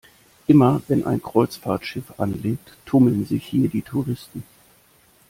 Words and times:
Immer 0.47 0.81
wenn 0.87 1.05
ein 1.05 1.21
Kreuzfahrtschiff 1.21 2.19
anlegt, 2.19 2.73
tummeln 2.87 3.27
sich 3.27 3.45
hier 3.45 3.69
die 3.69 3.83
Touristen. 3.83 4.41